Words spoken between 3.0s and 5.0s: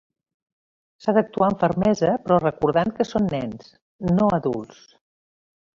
són nens, no adults.